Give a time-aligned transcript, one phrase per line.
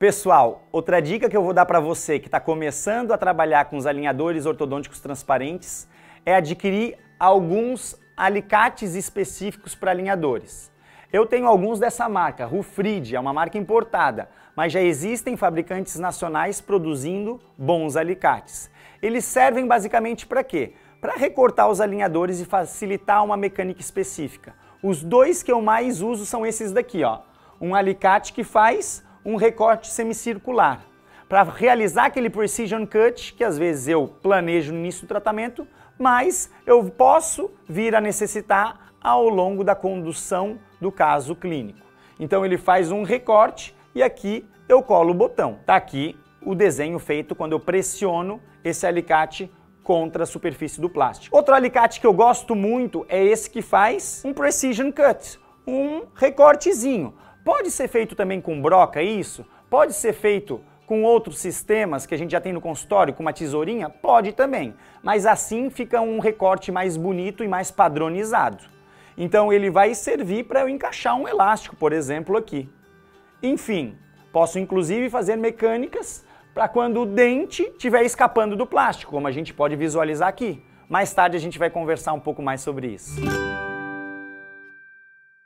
[0.00, 3.76] Pessoal, outra dica que eu vou dar para você que está começando a trabalhar com
[3.76, 5.86] os alinhadores ortodônticos transparentes
[6.24, 10.72] é adquirir alguns alicates específicos para alinhadores.
[11.12, 16.62] Eu tenho alguns dessa marca, Rufrid, é uma marca importada, mas já existem fabricantes nacionais
[16.62, 18.70] produzindo bons alicates.
[19.02, 20.72] Eles servem basicamente para quê?
[20.98, 24.54] Para recortar os alinhadores e facilitar uma mecânica específica.
[24.82, 27.18] Os dois que eu mais uso são esses daqui, ó.
[27.60, 30.80] Um alicate que faz um recorte semicircular.
[31.28, 35.66] Para realizar aquele precision cut, que às vezes eu planejo no início do tratamento,
[35.98, 41.86] mas eu posso vir a necessitar ao longo da condução do caso clínico.
[42.18, 45.58] Então ele faz um recorte e aqui eu colo o botão.
[45.64, 49.50] Tá aqui o desenho feito quando eu pressiono esse alicate
[49.82, 51.34] contra a superfície do plástico.
[51.34, 57.14] Outro alicate que eu gosto muito é esse que faz um precision cut, um recortezinho.
[57.44, 59.46] Pode ser feito também com broca isso?
[59.68, 63.32] Pode ser feito com outros sistemas que a gente já tem no consultório, com uma
[63.32, 63.88] tesourinha?
[63.88, 68.64] Pode também, mas assim fica um recorte mais bonito e mais padronizado.
[69.16, 72.68] Então ele vai servir para eu encaixar um elástico, por exemplo, aqui.
[73.42, 73.96] Enfim,
[74.32, 79.54] posso inclusive fazer mecânicas para quando o dente estiver escapando do plástico, como a gente
[79.54, 80.62] pode visualizar aqui.
[80.88, 83.20] Mais tarde a gente vai conversar um pouco mais sobre isso.